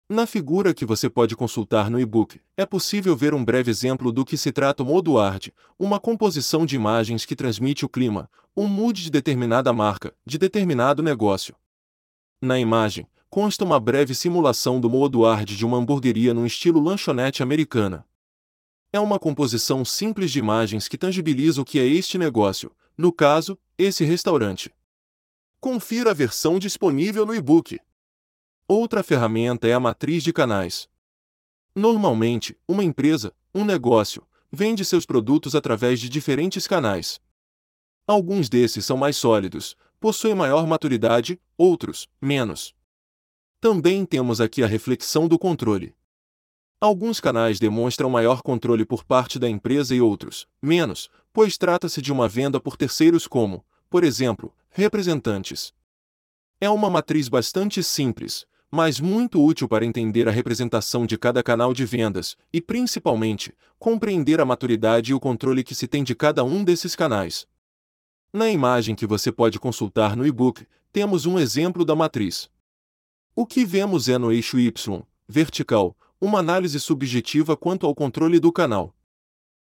[0.09, 4.23] Na figura que você pode consultar no e-book, é possível ver um breve exemplo do
[4.23, 5.15] que se trata o modo
[5.77, 11.03] uma composição de imagens que transmite o clima, um mood de determinada marca, de determinado
[11.03, 11.53] negócio.
[12.41, 17.41] Na imagem, consta uma breve simulação do modo hard de uma hamburgueria no estilo lanchonete
[17.41, 18.05] americana.
[18.91, 23.57] É uma composição simples de imagens que tangibiliza o que é este negócio, no caso,
[23.75, 24.71] esse restaurante.
[25.59, 27.79] Confira a versão disponível no e-book.
[28.67, 30.87] Outra ferramenta é a matriz de canais.
[31.75, 34.21] Normalmente, uma empresa, um negócio,
[34.51, 37.19] vende seus produtos através de diferentes canais.
[38.05, 42.75] Alguns desses são mais sólidos, possuem maior maturidade, outros, menos.
[43.63, 45.95] Também temos aqui a reflexão do controle.
[46.81, 52.11] Alguns canais demonstram maior controle por parte da empresa e outros, menos, pois trata-se de
[52.11, 55.73] uma venda por terceiros como, por exemplo, representantes.
[56.59, 61.73] É uma matriz bastante simples, mas muito útil para entender a representação de cada canal
[61.73, 66.43] de vendas e, principalmente, compreender a maturidade e o controle que se tem de cada
[66.43, 67.47] um desses canais.
[68.33, 72.51] Na imagem que você pode consultar no e-book, temos um exemplo da matriz.
[73.35, 78.51] O que vemos é no eixo Y, vertical, uma análise subjetiva quanto ao controle do
[78.51, 78.95] canal.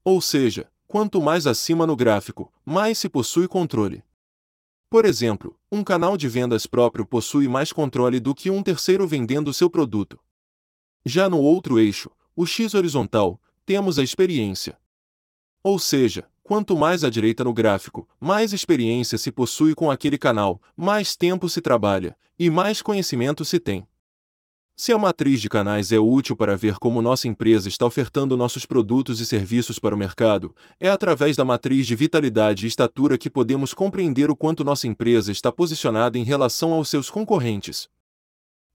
[0.04, 4.04] Ou seja, quanto mais acima no gráfico, mais se possui controle.
[4.88, 9.52] Por exemplo, um canal de vendas próprio possui mais controle do que um terceiro vendendo
[9.52, 10.20] seu produto.
[11.04, 14.78] Já no outro eixo, o X horizontal, temos a experiência.
[15.64, 20.62] Ou seja, Quanto mais à direita no gráfico, mais experiência se possui com aquele canal,
[20.74, 23.86] mais tempo se trabalha, e mais conhecimento se tem.
[24.74, 28.64] Se a matriz de canais é útil para ver como nossa empresa está ofertando nossos
[28.64, 33.28] produtos e serviços para o mercado, é através da matriz de vitalidade e estatura que
[33.28, 37.90] podemos compreender o quanto nossa empresa está posicionada em relação aos seus concorrentes.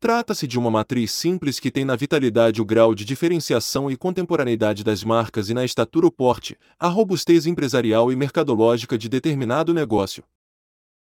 [0.03, 4.83] Trata-se de uma matriz simples que tem na vitalidade o grau de diferenciação e contemporaneidade
[4.83, 10.21] das marcas e na estatura o porte, a robustez empresarial e mercadológica de determinado negócio.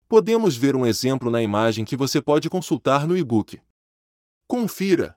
[0.07, 3.59] Podemos ver um exemplo na imagem que você pode consultar no e-book.
[4.47, 5.17] Confira!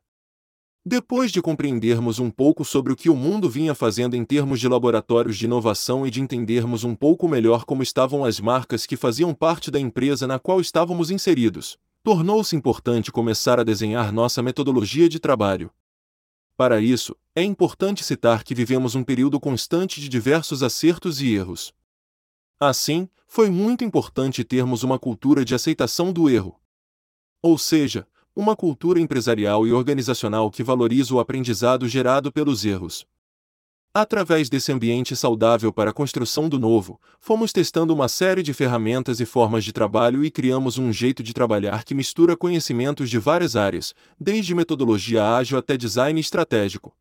[0.85, 4.67] Depois de compreendermos um pouco sobre o que o mundo vinha fazendo em termos de
[4.69, 9.33] laboratórios de inovação e de entendermos um pouco melhor como estavam as marcas que faziam
[9.33, 15.19] parte da empresa na qual estávamos inseridos, tornou-se importante começar a desenhar nossa metodologia de
[15.19, 15.71] trabalho.
[16.57, 21.73] Para isso, é importante citar que vivemos um período constante de diversos acertos e erros.
[22.59, 26.59] Assim, foi muito importante termos uma cultura de aceitação do erro.
[27.41, 33.07] Ou seja, uma cultura empresarial e organizacional que valoriza o aprendizado gerado pelos erros.
[33.95, 39.19] Através desse ambiente saudável para a construção do novo, fomos testando uma série de ferramentas
[39.19, 43.55] e formas de trabalho e criamos um jeito de trabalhar que mistura conhecimentos de várias
[43.55, 46.91] áreas, desde metodologia ágil até design estratégico.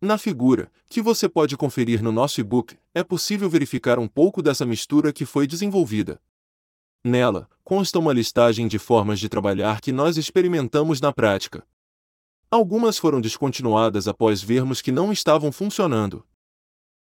[0.00, 4.64] Na figura, que você pode conferir no nosso e-book, é possível verificar um pouco dessa
[4.64, 6.18] mistura que foi desenvolvida.
[7.04, 11.62] Nela, consta uma listagem de formas de trabalhar que nós experimentamos na prática.
[12.50, 16.24] Algumas foram descontinuadas após vermos que não estavam funcionando.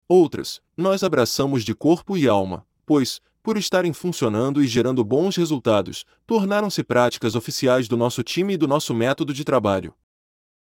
[0.07, 6.03] Outras, nós abraçamos de corpo e alma, pois, por estarem funcionando e gerando bons resultados,
[6.25, 9.93] tornaram-se práticas oficiais do nosso time e do nosso método de trabalho.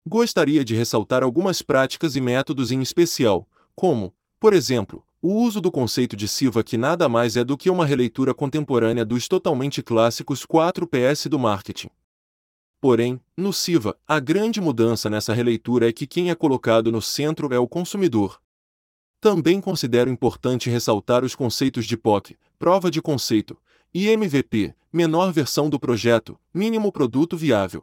[0.07, 5.71] Gostaria de ressaltar algumas práticas e métodos em especial, como, por exemplo, o uso do
[5.71, 10.45] conceito de Siva que nada mais é do que uma releitura contemporânea dos totalmente clássicos
[10.45, 11.89] 4 PS do marketing.
[12.85, 17.51] Porém, no SIVA, a grande mudança nessa releitura é que quem é colocado no centro
[17.51, 18.39] é o consumidor.
[19.23, 23.57] Também considero importante ressaltar os conceitos de POC, prova de conceito,
[23.95, 27.83] e MVP, menor versão do projeto, mínimo produto viável.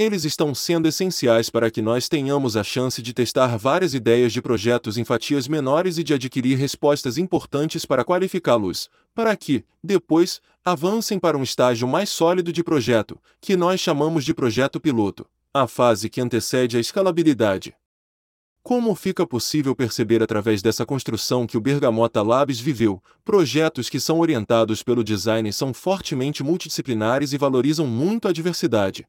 [0.00, 4.40] Eles estão sendo essenciais para que nós tenhamos a chance de testar várias ideias de
[4.40, 11.18] projetos em fatias menores e de adquirir respostas importantes para qualificá-los, para que, depois, avancem
[11.18, 16.08] para um estágio mais sólido de projeto, que nós chamamos de projeto piloto, a fase
[16.08, 17.74] que antecede a escalabilidade.
[18.62, 24.18] Como fica possível perceber através dessa construção que o Bergamota Labs viveu, projetos que são
[24.18, 29.06] orientados pelo design são fortemente multidisciplinares e valorizam muito a diversidade.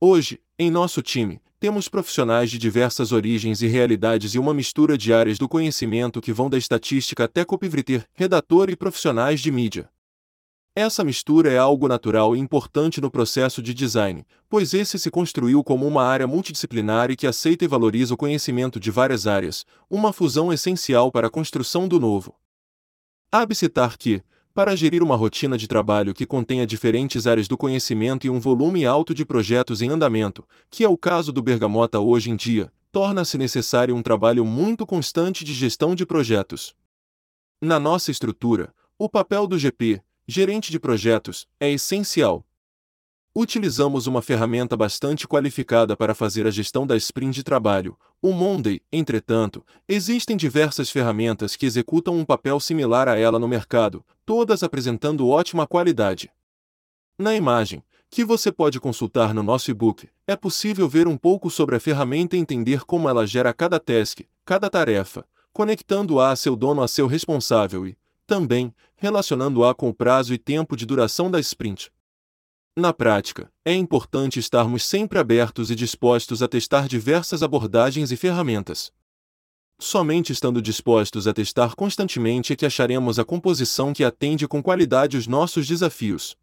[0.00, 5.12] Hoje, em nosso time, temos profissionais de diversas origens e realidades e uma mistura de
[5.12, 9.90] áreas do conhecimento que vão da estatística até copywriter, redator e profissionais de mídia.
[10.72, 15.64] Essa mistura é algo natural e importante no processo de design, pois esse se construiu
[15.64, 20.12] como uma área multidisciplinar e que aceita e valoriza o conhecimento de várias áreas, uma
[20.12, 22.36] fusão essencial para a construção do novo.
[23.32, 24.22] Cabe citar que,
[24.58, 28.84] para gerir uma rotina de trabalho que contenha diferentes áreas do conhecimento e um volume
[28.84, 33.38] alto de projetos em andamento, que é o caso do Bergamota hoje em dia, torna-se
[33.38, 36.74] necessário um trabalho muito constante de gestão de projetos.
[37.62, 42.44] Na nossa estrutura, o papel do GP, gerente de projetos, é essencial.
[43.34, 48.80] Utilizamos uma ferramenta bastante qualificada para fazer a gestão da sprint de trabalho, o Monday.
[48.92, 55.28] Entretanto, existem diversas ferramentas que executam um papel similar a ela no mercado, todas apresentando
[55.28, 56.30] ótima qualidade.
[57.16, 61.76] Na imagem, que você pode consultar no nosso e-book, é possível ver um pouco sobre
[61.76, 66.82] a ferramenta e entender como ela gera cada task, cada tarefa, conectando-a a seu dono
[66.82, 71.92] a seu responsável e, também, relacionando-a com o prazo e tempo de duração da sprint.
[72.78, 78.92] Na prática, é importante estarmos sempre abertos e dispostos a testar diversas abordagens e ferramentas.
[79.80, 85.16] Somente estando dispostos a testar constantemente é que acharemos a composição que atende com qualidade
[85.16, 86.36] os nossos desafios.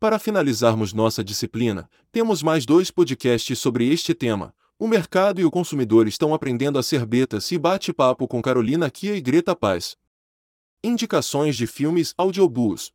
[0.00, 4.52] Para finalizarmos nossa disciplina, temos mais dois podcasts sobre este tema.
[4.76, 9.14] O mercado e o consumidor estão aprendendo a ser betas e bate-papo com Carolina Kia
[9.14, 9.96] e Greta Paz.
[10.82, 12.92] Indicações de filmes audiobooks.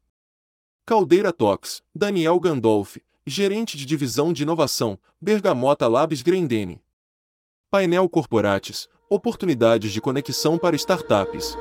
[0.89, 6.81] Caldeira Talks, Daniel Gandolf, gerente de divisão de inovação, Bergamota Labs Grendene.
[7.69, 11.55] Painel Corporates, oportunidades de conexão para startups.